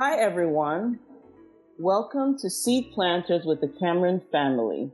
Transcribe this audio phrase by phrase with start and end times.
[0.00, 1.00] Hi, everyone.
[1.76, 4.92] Welcome to Seed Planters with the Cameron family.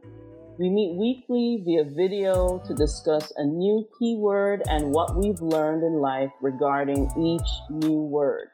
[0.58, 6.00] We meet weekly via video to discuss a new keyword and what we've learned in
[6.00, 8.48] life regarding each new word.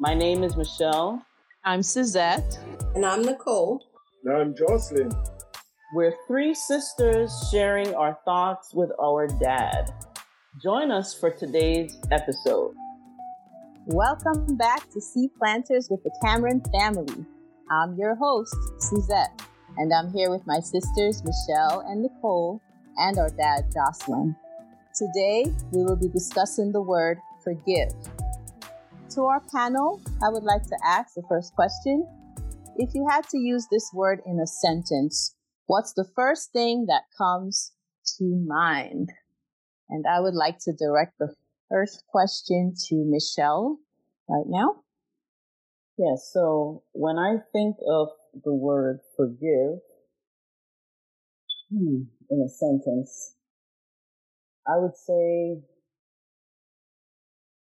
[0.00, 1.22] My name is Michelle.
[1.66, 2.58] I'm Suzette.
[2.94, 3.84] And I'm Nicole.
[4.24, 5.12] And I'm Jocelyn.
[5.94, 9.92] We're three sisters sharing our thoughts with our dad.
[10.62, 12.74] Join us for today's episode.
[13.88, 17.26] Welcome back to Seed Planters with the Cameron family.
[17.70, 19.42] I'm your host, Suzette,
[19.76, 22.62] and I'm here with my sisters, Michelle and Nicole,
[22.96, 24.34] and our dad, Jocelyn.
[24.94, 27.90] Today, we will be discussing the word forgive.
[29.10, 32.08] To our panel, I would like to ask the first question.
[32.78, 37.02] If you had to use this word in a sentence, what's the first thing that
[37.18, 37.72] comes
[38.16, 39.10] to mind?
[39.90, 41.34] And I would like to direct the
[41.74, 43.78] first question to Michelle
[44.28, 44.76] right now.
[45.98, 48.10] Yes, so when I think of
[48.44, 49.80] the word forgive
[51.70, 53.34] hmm, in a sentence,
[54.68, 55.62] I would say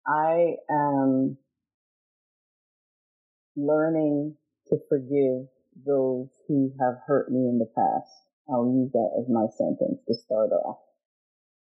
[0.05, 1.37] I am
[3.55, 4.35] learning
[4.67, 5.47] to forgive
[5.85, 8.11] those who have hurt me in the past.
[8.49, 10.79] I'll use that as my sentence to start off.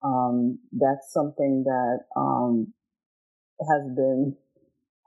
[0.05, 2.75] Um, that's something that um,
[3.61, 4.37] has been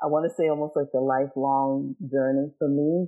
[0.03, 3.07] I want to say almost like a lifelong journey for me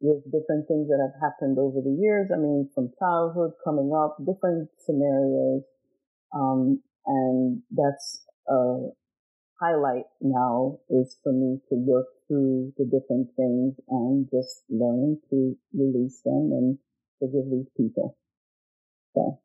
[0.00, 2.30] with different things that have happened over the years.
[2.34, 5.62] I mean, from childhood coming up, different scenarios.
[6.34, 8.90] Um, and that's a
[9.60, 15.56] highlight now is for me to work through the different things and just learn to
[15.72, 16.78] release them and
[17.20, 18.16] forgive these people.
[19.14, 19.40] So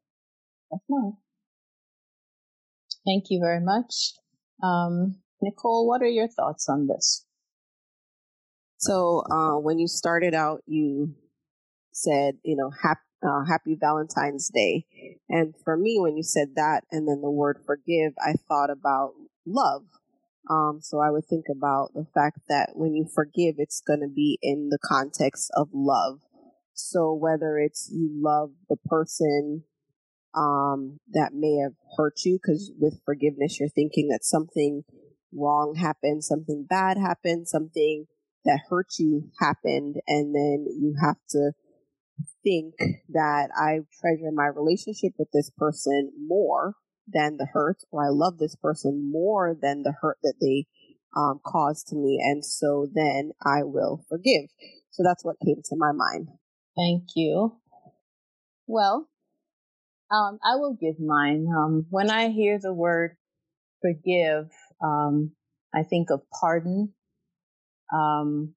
[0.71, 1.17] that's mine.
[3.05, 4.13] Thank you very much.
[4.63, 7.25] Um, Nicole, what are your thoughts on this?
[8.77, 11.15] So, uh, when you started out, you
[11.93, 14.85] said, you know, happy, uh, happy Valentine's Day.
[15.29, 19.13] And for me, when you said that and then the word forgive, I thought about
[19.45, 19.83] love.
[20.49, 24.07] Um, so I would think about the fact that when you forgive, it's going to
[24.13, 26.19] be in the context of love.
[26.73, 29.63] So whether it's you love the person
[30.35, 34.83] um, that may have hurt you, because with forgiveness, you're thinking that something
[35.33, 38.05] wrong happened, something bad happened, something
[38.45, 41.51] that hurt you happened, and then you have to
[42.43, 42.73] think
[43.09, 46.75] that I treasure my relationship with this person more
[47.07, 50.65] than the hurt, or I love this person more than the hurt that they
[51.15, 54.49] um, caused to me, and so then I will forgive.
[54.91, 56.29] So that's what came to my mind.
[56.75, 57.57] Thank you.
[58.65, 59.09] Well,
[60.11, 61.47] um, I will give mine.
[61.55, 63.15] Um, when I hear the word
[63.81, 64.49] forgive,
[64.83, 65.31] um,
[65.73, 66.93] I think of pardon.
[67.93, 68.53] Um,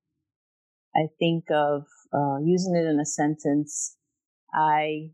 [0.97, 3.97] I think of uh, using it in a sentence.
[4.53, 5.11] I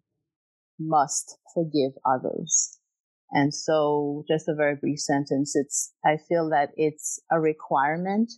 [0.79, 2.79] must forgive others.
[3.33, 5.53] And so just a very brief sentence.
[5.55, 8.33] It's, I feel that it's a requirement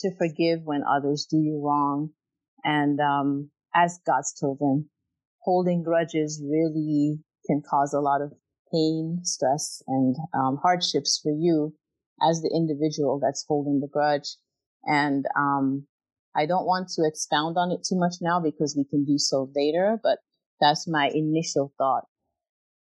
[0.00, 2.10] to forgive when others do you wrong.
[2.64, 4.88] And, um, as God's children,
[5.40, 8.32] holding grudges really can cause a lot of
[8.72, 11.74] pain, stress, and um, hardships for you
[12.22, 14.36] as the individual that's holding the grudge.
[14.84, 15.86] And um,
[16.36, 19.50] I don't want to expound on it too much now because we can do so
[19.54, 20.18] later, but
[20.60, 22.04] that's my initial thought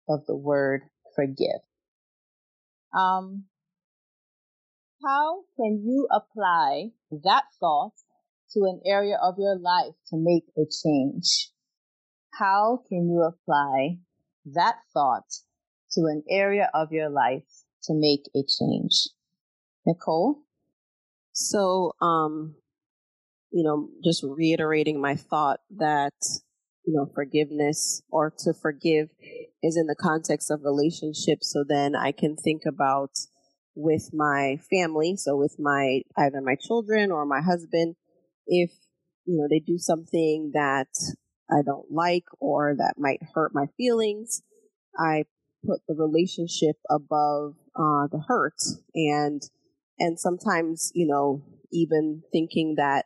[0.08, 0.82] of the word
[1.16, 1.62] forgive.
[2.94, 3.46] Um,
[5.04, 6.90] how can you apply
[7.24, 7.94] that thought
[8.54, 11.52] to an area of your life to make a change?
[12.38, 14.00] How can you apply
[14.46, 15.25] that thought
[15.91, 17.47] to an area of your life
[17.84, 19.09] to make a change?
[19.85, 20.44] Nicole?
[21.34, 22.56] So, um,
[23.52, 26.13] you know, just reiterating my thought that,
[26.85, 29.09] you know, forgiveness or to forgive
[29.62, 31.52] is in the context of relationships.
[31.52, 33.12] So then I can think about
[33.75, 35.16] with my family.
[35.18, 37.96] So with my, either my children or my husband,
[38.47, 38.72] if,
[39.26, 40.87] you know, they do something that
[41.52, 44.42] I don't like or that might hurt my feelings,
[44.98, 45.26] I
[45.66, 48.56] put the relationship above uh, the hurt
[48.96, 49.42] and
[50.00, 53.06] and sometimes, you know, even thinking that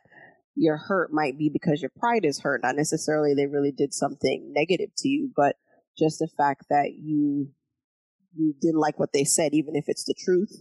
[0.54, 4.52] your hurt might be because your pride is hurt, not necessarily they really did something
[4.54, 5.56] negative to you, but
[5.98, 7.48] just the fact that you
[8.34, 10.52] you didn't like what they said, even if it's the truth.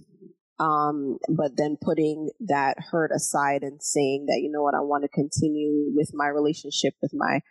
[0.60, 5.04] Um, but then putting that hurt aside and saying that, you know what, I want
[5.04, 7.42] to continue with my relationship with my,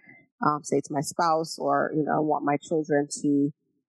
[0.45, 3.51] um, say to my spouse or, you know, I want my children to,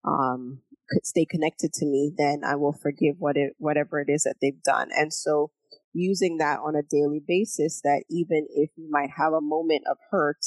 [0.06, 0.62] um,
[1.04, 4.62] stay connected to me, then I will forgive what it, whatever it is that they've
[4.64, 4.90] done.
[4.96, 5.52] And so
[5.94, 9.98] using that on a daily basis that even if you might have a moment of
[10.12, 10.46] hurt,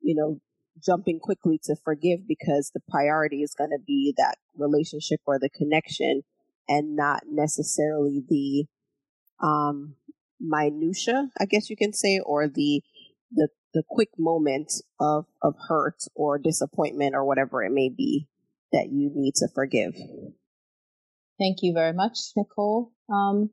[0.00, 0.40] you know,
[0.84, 5.50] jumping quickly to forgive because the priority is going to be that relationship or the
[5.50, 6.22] connection
[6.68, 8.66] and not necessarily the
[9.44, 9.96] um
[10.40, 12.82] minutia, I guess you can say, or the
[13.32, 18.28] the the quick moment of of hurt or disappointment or whatever it may be
[18.72, 19.94] that you need to forgive.
[21.38, 22.92] Thank you very much, Nicole.
[23.12, 23.50] Um,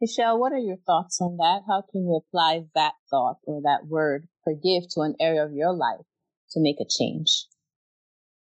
[0.00, 1.62] Michelle, what are your thoughts on that?
[1.66, 5.72] How can you apply that thought or that word forgive to an area of your
[5.72, 6.06] life
[6.50, 7.46] to make a change?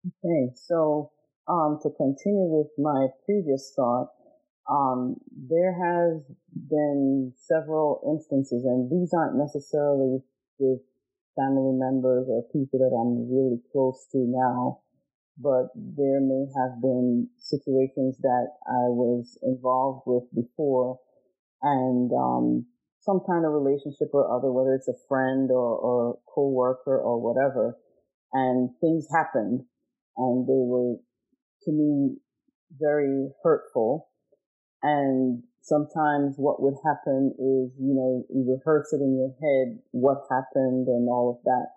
[0.06, 1.10] Okay, so
[1.48, 4.08] um, to continue with my previous thought,
[4.70, 6.22] um, there has
[6.68, 10.20] been several instances, and these aren't necessarily
[10.58, 10.80] with
[11.38, 14.80] family members or people that I'm really close to now,
[15.38, 20.98] but there may have been situations that I was involved with before
[21.62, 22.66] and um,
[23.00, 27.78] some kind of relationship or other, whether it's a friend or, or co-worker or whatever,
[28.32, 29.62] and things happened
[30.18, 30.96] and they were
[31.62, 32.16] to me
[32.78, 34.08] very hurtful.
[34.82, 40.24] And sometimes what would happen is, you know, you rehearse it in your head, what
[40.30, 41.68] happened and all of that.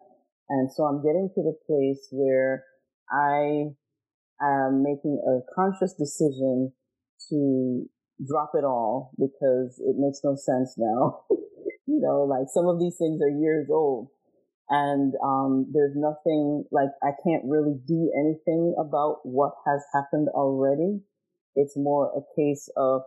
[0.50, 2.64] And so I'm getting to the place where
[3.12, 3.72] I
[4.42, 6.74] am making a conscious decision
[7.30, 7.86] to
[8.26, 11.24] drop it all because it makes no sense now.
[11.30, 14.10] you know, like some of these things are years old
[14.72, 21.02] and um, there's nothing like I can't really do anything about what has happened already.
[21.56, 23.02] It's more a case of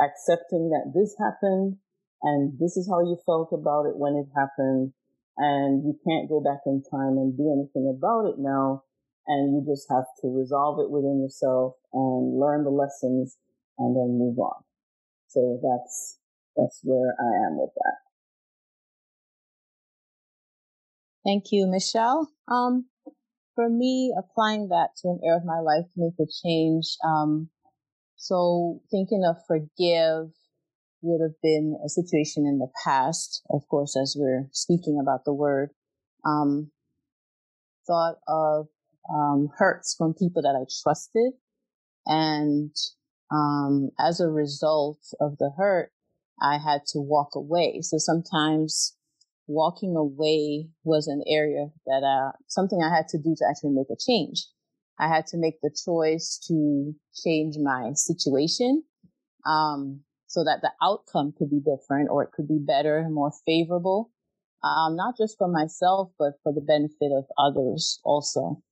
[0.00, 1.76] accepting that this happened
[2.22, 4.92] and this is how you felt about it when it happened
[5.36, 8.82] and you can't go back in time and do anything about it now
[9.26, 13.36] and you just have to resolve it within yourself and learn the lessons
[13.78, 14.62] and then move on.
[15.28, 16.18] So that's,
[16.56, 17.98] that's where I am with that.
[21.24, 22.30] Thank you, Michelle.
[22.48, 22.86] Um,
[23.54, 27.50] for me, applying that to an area of my life to make a change, um,
[28.18, 30.32] so thinking of forgive
[31.02, 35.32] would have been a situation in the past, of course, as we're speaking about the
[35.32, 35.70] word.
[36.26, 36.72] Um,
[37.86, 38.66] thought of
[39.08, 41.32] um, hurts from people that I trusted,
[42.06, 42.74] and
[43.30, 45.92] um, as a result of the hurt,
[46.42, 47.80] I had to walk away.
[47.82, 48.96] So sometimes
[49.46, 53.90] walking away was an area that uh, something I had to do to actually make
[53.90, 54.46] a change.
[54.98, 58.82] I had to make the choice to change my situation
[59.46, 64.10] um, so that the outcome could be different or it could be better more favorable,
[64.64, 68.62] um, not just for myself, but for the benefit of others also.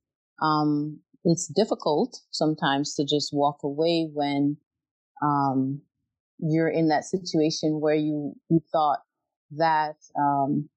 [0.43, 4.57] Um, it's difficult sometimes to just walk away when
[5.23, 5.81] um,
[6.39, 9.01] you're in that situation where you you thought
[9.53, 10.69] that um,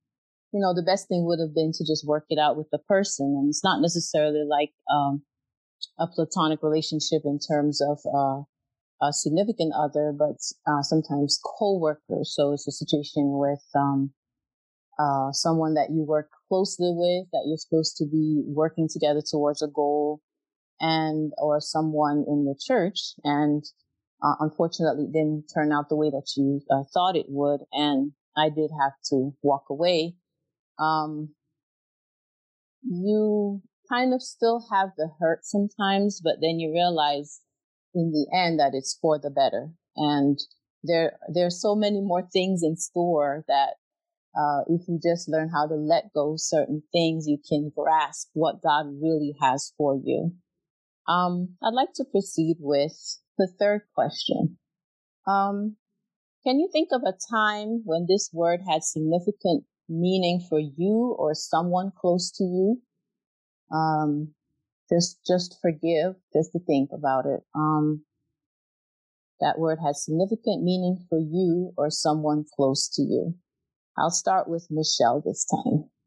[0.54, 2.80] you know the best thing would have been to just work it out with the
[2.80, 5.22] person, and it's not necessarily like um,
[6.00, 8.42] a platonic relationship in terms of uh,
[9.06, 10.38] a significant other, but
[10.68, 12.34] uh, sometimes co-workers.
[12.36, 14.12] So it's a situation with um,
[14.98, 19.62] uh, someone that you work closely with, that you're supposed to be working together towards
[19.62, 20.22] a goal,
[20.80, 23.64] and or someone in the church, and
[24.24, 28.50] uh, unfortunately didn't turn out the way that you uh, thought it would, and I
[28.50, 30.16] did have to walk away.
[30.78, 31.36] Um,
[32.84, 37.42] you kind of still have the hurt sometimes, but then you realize
[37.94, 39.72] in the end that it's for the better.
[39.96, 40.40] And
[40.84, 43.76] there, there are so many more things in store that
[44.40, 48.62] uh, if you just learn how to let go certain things, you can grasp what
[48.62, 50.34] God really has for you.
[51.08, 52.94] Um, I'd like to proceed with
[53.38, 54.60] the third question.
[55.28, 55.78] Um,
[56.46, 61.34] can you think of a time when this word had significant meaning for you or
[61.34, 62.82] someone close to you?
[63.74, 64.34] Um,
[64.92, 67.42] just, just forgive, just to think about it.
[67.56, 68.04] Um,
[69.40, 73.36] that word has significant meaning for you or someone close to you.
[73.98, 75.90] I'll start with Michelle this time.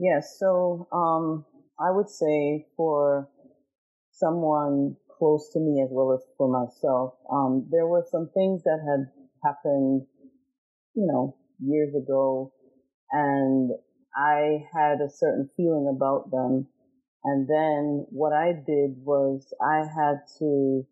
[0.00, 0.36] Yes.
[0.38, 1.44] So, um,
[1.80, 3.28] I would say for
[4.12, 8.78] someone close to me as well as for myself, um, there were some things that
[8.88, 9.10] had
[9.44, 10.06] happened,
[10.94, 12.52] you know, years ago,
[13.10, 13.72] and
[14.18, 16.66] I had a certain feeling about them.
[17.24, 20.84] And then what I did was I had to,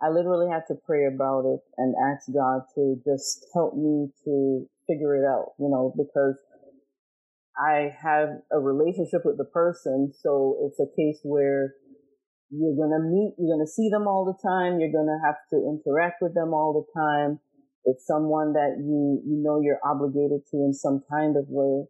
[0.00, 4.66] I literally had to pray about it and ask God to just help me to
[4.88, 6.36] figure it out, you know, because
[7.60, 10.12] I have a relationship with the person.
[10.18, 11.74] So it's a case where
[12.50, 14.80] you're going to meet, you're going to see them all the time.
[14.80, 17.40] You're going to have to interact with them all the time.
[17.84, 21.86] It's someone that you, you know you're obligated to in some kind of way.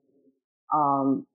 [0.73, 1.27] Um,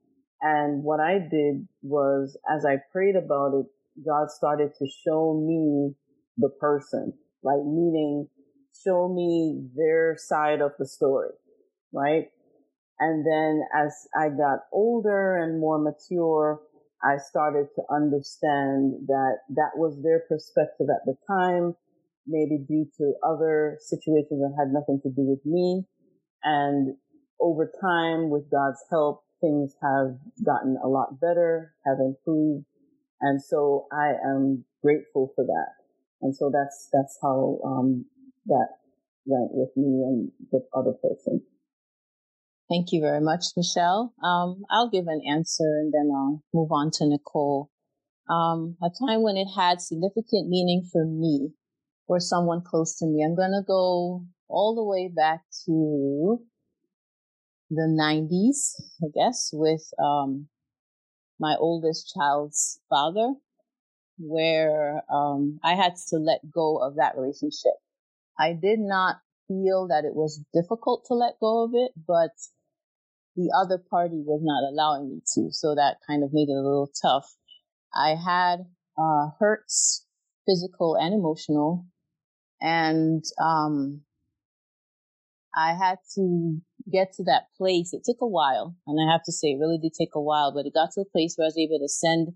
[0.41, 3.65] and what I did was as I prayed about it,
[4.05, 5.95] God started to show me
[6.37, 7.13] the person,
[7.43, 8.27] like meaning
[8.83, 11.29] show me their side of the story,
[11.93, 12.25] right?
[12.99, 16.61] And then as I got older and more mature,
[17.03, 21.75] I started to understand that that was their perspective at the time,
[22.25, 25.85] maybe due to other situations that had nothing to do with me.
[26.43, 26.95] And
[27.39, 32.65] over time, with God's help, things have gotten a lot better, have improved.
[33.21, 35.69] And so I am grateful for that.
[36.21, 38.05] And so that's, that's how, um,
[38.47, 38.67] that
[39.25, 41.41] went with me and the other person.
[42.69, 44.13] Thank you very much, Michelle.
[44.23, 47.69] Um, I'll give an answer and then I'll move on to Nicole.
[48.27, 51.51] Um, a time when it had significant meaning for me
[52.07, 53.23] or someone close to me.
[53.23, 56.39] I'm going to go all the way back to
[57.75, 60.47] the 90s, I guess, with um,
[61.39, 63.33] my oldest child's father,
[64.17, 67.73] where um, I had to let go of that relationship.
[68.39, 69.17] I did not
[69.47, 72.31] feel that it was difficult to let go of it, but
[73.35, 75.51] the other party was not allowing me to.
[75.51, 77.25] So that kind of made it a little tough.
[77.93, 78.65] I had
[78.97, 80.05] uh, hurts,
[80.47, 81.85] physical and emotional,
[82.61, 84.01] and um,
[85.55, 86.57] I had to
[86.91, 87.93] get to that place.
[87.93, 90.53] It took a while, and I have to say, it really did take a while,
[90.53, 92.33] but it got to a place where I was able to send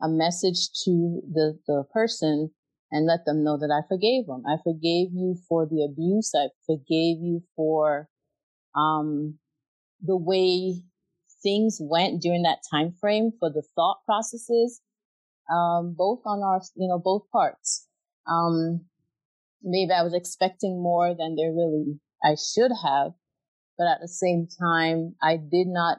[0.00, 2.50] a message to the, the person
[2.90, 4.42] and let them know that I forgave them.
[4.46, 6.32] I forgave you for the abuse.
[6.34, 8.08] I forgave you for,
[8.74, 9.38] um,
[10.00, 10.82] the way
[11.42, 14.80] things went during that time frame for the thought processes,
[15.52, 17.86] um, both on our, you know, both parts.
[18.26, 18.86] Um,
[19.62, 23.12] maybe I was expecting more than there really I should have,
[23.76, 25.98] but at the same time, I did not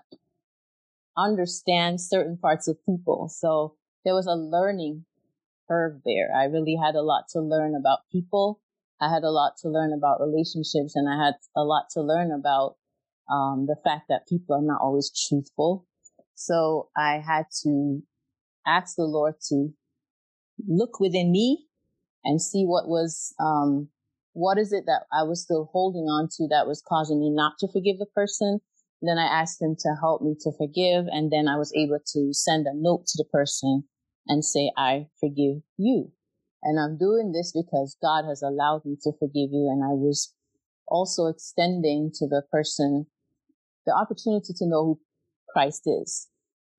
[1.17, 3.29] understand certain parts of people.
[3.29, 3.75] So
[4.05, 5.05] there was a learning
[5.67, 6.29] curve there.
[6.35, 8.61] I really had a lot to learn about people.
[9.01, 12.31] I had a lot to learn about relationships and I had a lot to learn
[12.31, 12.77] about
[13.29, 15.85] um, the fact that people are not always truthful.
[16.35, 18.01] So I had to
[18.65, 19.69] ask the Lord to
[20.67, 21.65] look within me
[22.23, 23.89] and see what was um,
[24.33, 27.53] what is it that I was still holding on to that was causing me not
[27.59, 28.59] to forgive the person?
[29.01, 31.05] Then I asked him to help me to forgive.
[31.07, 33.83] And then I was able to send a note to the person
[34.27, 36.11] and say, I forgive you.
[36.63, 39.69] And I'm doing this because God has allowed me to forgive you.
[39.69, 40.33] And I was
[40.87, 43.07] also extending to the person
[43.85, 44.99] the opportunity to know who
[45.51, 46.29] Christ is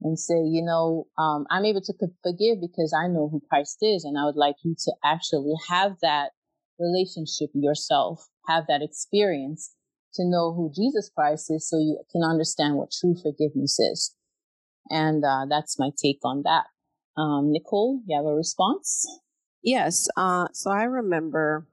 [0.01, 4.05] and say, you know, um, I'm able to forgive because I know who Christ is.
[4.05, 6.31] And I would like you to actually have that
[6.79, 9.75] relationship yourself, have that experience
[10.15, 14.15] to know who Jesus Christ is so you can understand what true forgiveness is.
[14.91, 16.67] And uh, that's my take on that.
[17.21, 19.07] Um, Nicole, you have a response?
[19.63, 20.09] Yes.
[20.17, 21.67] Uh, so I remember,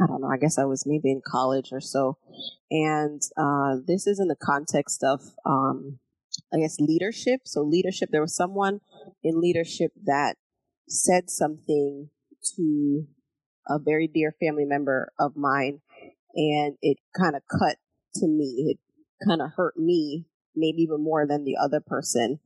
[0.00, 2.18] I don't know, I guess I was maybe in college or so.
[2.70, 5.98] And uh, this is in the context of, um,
[6.52, 7.42] I guess, leadership.
[7.44, 8.80] So, leadership, there was someone
[9.22, 10.36] in leadership that
[10.88, 12.10] said something
[12.56, 13.06] to
[13.68, 15.80] a very dear family member of mine,
[16.34, 17.76] and it kind of cut
[18.16, 18.74] to me.
[18.74, 22.40] It kind of hurt me, maybe even more than the other person.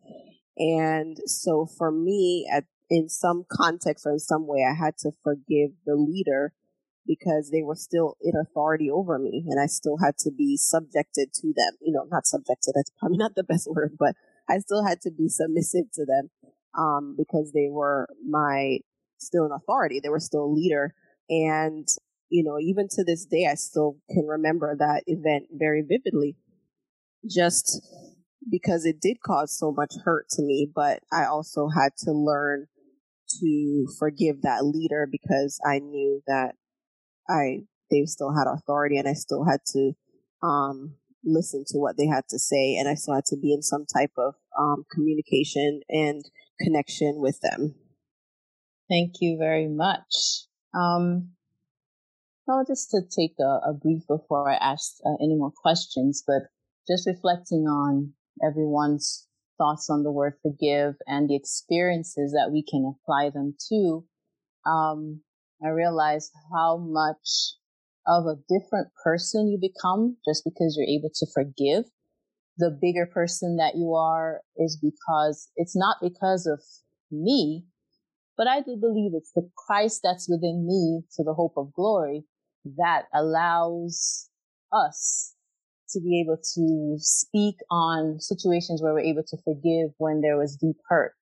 [0.57, 5.13] And so for me, at, in some context or in some way, I had to
[5.23, 6.53] forgive the leader
[7.07, 11.33] because they were still in authority over me and I still had to be subjected
[11.35, 11.77] to them.
[11.81, 14.15] You know, not subjected, that's probably not the best word, but
[14.49, 16.31] I still had to be submissive to them
[16.77, 18.79] um, because they were my
[19.19, 20.01] still in authority.
[20.01, 20.95] They were still a leader.
[21.29, 21.87] And,
[22.29, 26.37] you know, even to this day, I still can remember that event very vividly
[27.29, 27.83] just
[28.51, 30.71] because it did cause so much hurt to me.
[30.73, 32.67] But I also had to learn
[33.41, 36.55] to forgive that leader because I knew that
[37.29, 39.93] I, they still had authority and I still had to,
[40.43, 43.63] um, listen to what they had to say and I still had to be in
[43.63, 46.25] some type of, um, communication and
[46.61, 47.75] connection with them.
[48.89, 50.46] Thank you very much.
[50.77, 51.31] Um,
[52.47, 56.43] well, just to take a, a brief before I ask uh, any more questions, but
[56.87, 58.13] just reflecting on
[58.47, 59.27] everyone's
[59.59, 64.05] thoughts on the word forgive and the experiences that we can apply them to,
[64.67, 65.23] um,
[65.65, 67.55] I realized how much
[68.07, 71.91] of a different person you become just because you're able to forgive.
[72.59, 76.63] The bigger person that you are is because it's not because of
[77.11, 77.65] me,
[78.37, 82.25] but I do believe it's the Christ that's within me to the hope of glory
[82.77, 84.29] that allows
[84.73, 85.35] us
[85.91, 90.57] to be able to speak on situations where we're able to forgive when there was
[90.57, 91.13] deep hurt.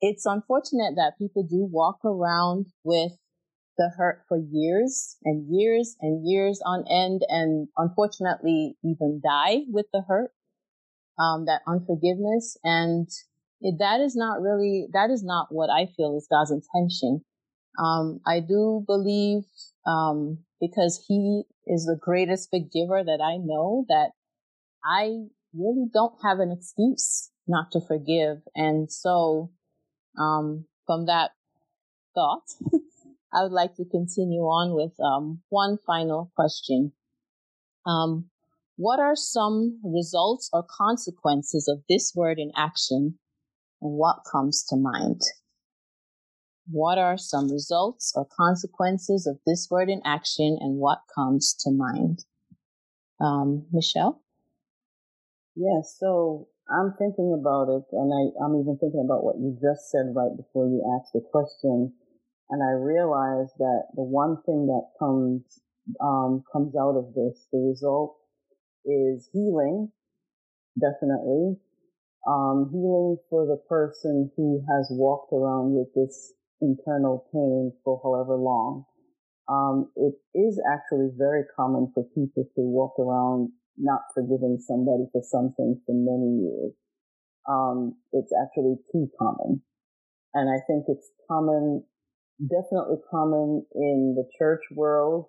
[0.00, 3.12] It's unfortunate that people do walk around with
[3.78, 9.86] the hurt for years and years and years on end and unfortunately even die with
[9.92, 10.32] the hurt,
[11.18, 12.56] um, that unforgiveness.
[12.64, 13.08] And
[13.62, 17.24] that is not really, that is not what I feel is God's intention.
[17.78, 19.42] Um, I do believe,
[19.86, 24.10] um, because he is the greatest forgiver that I know that
[24.84, 28.38] I really don't have an excuse not to forgive.
[28.54, 29.50] And so,
[30.18, 31.30] um, from that
[32.14, 32.44] thought,
[33.32, 36.92] I would like to continue on with, um, one final question.
[37.86, 38.30] Um,
[38.76, 43.18] what are some results or consequences of this word in action
[43.80, 45.20] what comes to mind?
[46.70, 51.70] What are some results or consequences of this word in action and what comes to
[51.70, 52.24] mind?
[53.20, 54.22] Um, Michelle?
[55.56, 59.90] Yes, so I'm thinking about it and I, I'm even thinking about what you just
[59.90, 61.92] said right before you asked the question.
[62.50, 65.42] And I realized that the one thing that comes,
[66.00, 68.16] um, comes out of this, the result
[68.84, 69.90] is healing,
[70.80, 71.56] definitely.
[72.26, 78.36] Um, healing for the person who has walked around with this internal pain for however
[78.36, 78.84] long.
[79.48, 85.22] Um, it is actually very common for people to walk around not forgiving somebody for
[85.22, 86.72] something for many years.
[87.48, 89.62] Um, it's actually too common.
[90.34, 91.82] And I think it's common,
[92.40, 95.26] definitely common in the church world,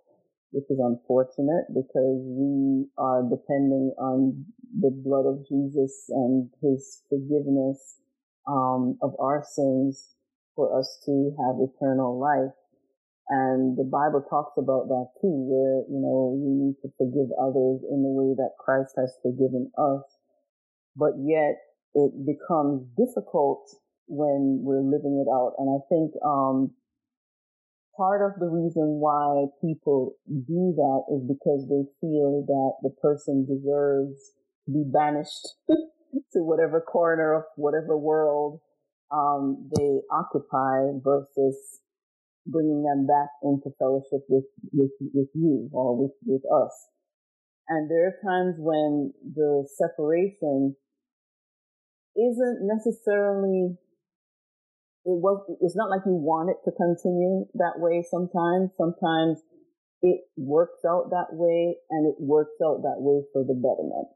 [0.51, 4.46] which is unfortunate because we are depending on
[4.79, 8.00] the blood of Jesus and his forgiveness
[8.48, 10.15] um, of our sins
[10.55, 12.53] for us to have eternal life.
[13.29, 17.79] And the Bible talks about that too, where, you know, we need to forgive others
[17.88, 20.03] in the way that Christ has forgiven us.
[20.98, 21.56] But yet
[21.95, 23.63] it becomes difficult
[24.08, 25.56] when we're living it out.
[25.58, 26.75] And I think, um,
[27.95, 33.45] part of the reason why people do that is because they feel that the person
[33.45, 34.17] deserves
[34.65, 38.60] to be banished to whatever corner of whatever world
[39.12, 41.82] um, they occupy versus
[42.45, 46.71] bringing them back into fellowship with, with, with you or with, with us.
[47.67, 50.75] And there are times when the separation
[52.15, 53.77] isn't necessarily,
[55.05, 58.69] it was, it's not like you want it to continue that way sometimes.
[58.77, 59.41] Sometimes
[60.01, 64.09] it works out that way and it works out that way for the betterment.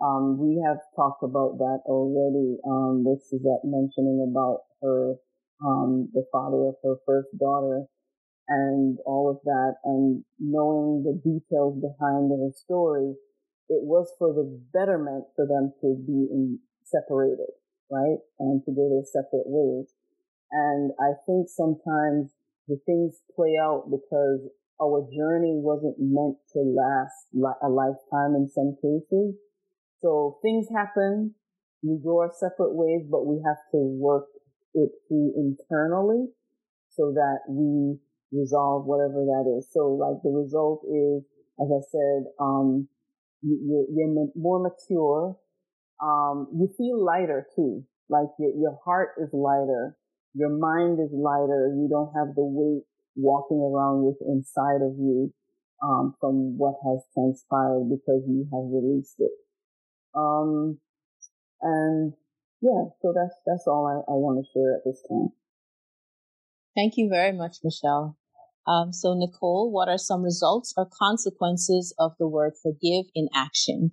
[0.00, 2.56] Um, we have talked about that already.
[2.64, 5.16] Um, this is that mentioning about her,
[5.64, 7.84] um, the father of her first daughter
[8.48, 13.12] and all of that and knowing the details behind her story.
[13.68, 17.52] It was for the betterment for them to be in, separated,
[17.90, 18.16] right?
[18.38, 19.92] And to go their separate ways.
[20.50, 22.32] And I think sometimes
[22.68, 24.40] the things play out because
[24.80, 27.28] our journey wasn't meant to last
[27.62, 29.34] a lifetime in some cases
[30.00, 31.34] so things happen.
[31.82, 34.26] We go our separate ways, but we have to work
[34.74, 36.26] it through internally
[36.90, 37.98] so that we
[38.32, 39.68] resolve whatever that is.
[39.72, 41.24] So like the result is,
[41.60, 42.88] as I said, um,
[43.42, 45.36] you, are more mature.
[46.02, 47.84] Um, you feel lighter too.
[48.08, 49.96] Like your, your heart is lighter.
[50.38, 51.74] Your mind is lighter.
[51.74, 52.84] You don't have the weight
[53.16, 55.34] walking around with inside of you,
[55.82, 59.32] um, from what has transpired because you have released it.
[60.14, 60.78] Um,
[61.60, 62.12] and
[62.60, 65.30] yeah, so that's, that's all I, I want to share at this time.
[66.76, 68.16] Thank you very much, Michelle.
[68.64, 73.92] Um, so Nicole, what are some results or consequences of the word forgive in action?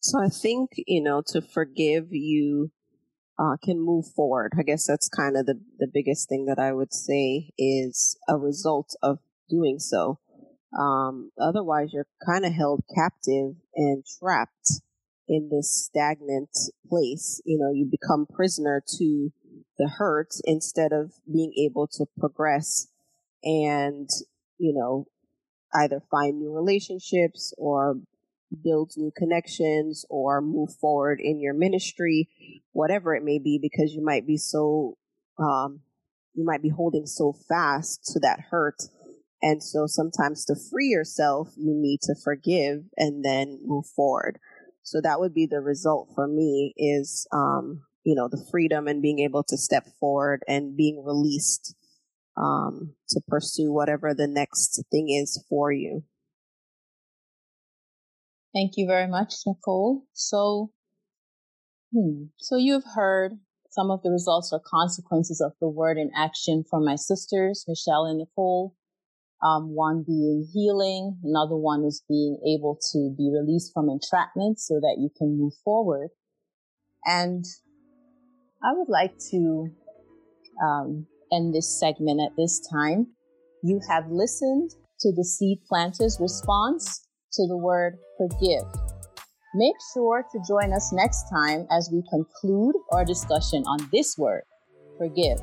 [0.00, 2.70] So I think, you know, to forgive you
[3.38, 4.52] uh, can move forward.
[4.58, 8.36] I guess that's kind of the, the biggest thing that I would say is a
[8.36, 10.18] result of doing so.
[10.78, 14.82] Um, otherwise, you're kind of held captive and trapped
[15.28, 16.50] in this stagnant
[16.88, 17.40] place.
[17.44, 19.30] You know, you become prisoner to
[19.78, 22.88] the hurt instead of being able to progress
[23.44, 24.08] and,
[24.58, 25.06] you know,
[25.74, 28.00] either find new relationships or
[28.62, 32.28] build new connections or move forward in your ministry,
[32.72, 34.96] whatever it may be, because you might be so,
[35.38, 35.80] um,
[36.34, 38.82] you might be holding so fast to that hurt
[39.42, 44.38] and so sometimes to free yourself, you need to forgive and then move forward.
[44.82, 49.02] So that would be the result for me is, um, you know, the freedom and
[49.02, 51.74] being able to step forward and being released,
[52.36, 56.02] um, to pursue whatever the next thing is for you.
[58.52, 60.04] Thank you very much, Nicole.
[60.12, 60.70] So,
[61.92, 63.38] hmm, so you've heard
[63.70, 68.06] some of the results or consequences of the word in action from my sisters, Michelle
[68.06, 68.74] and Nicole.
[69.42, 74.80] Um, one being healing, another one is being able to be released from entrapment so
[74.80, 76.10] that you can move forward.
[77.04, 77.44] And
[78.62, 79.70] I would like to
[80.64, 83.08] um, end this segment at this time.
[83.62, 88.64] You have listened to the seed planter's response to the word forgive.
[89.54, 94.42] Make sure to join us next time as we conclude our discussion on this word,
[94.98, 95.40] forgive.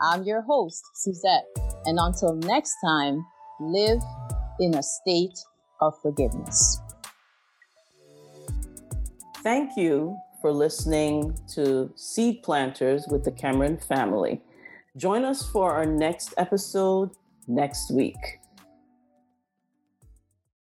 [0.00, 1.46] I'm your host, Suzette,
[1.84, 3.24] and until next time,
[3.60, 4.00] live
[4.60, 5.38] in a state
[5.80, 6.80] of forgiveness.
[9.42, 14.40] Thank you for listening to Seed Planters with the Cameron family.
[14.96, 17.10] Join us for our next episode
[17.46, 18.39] next week.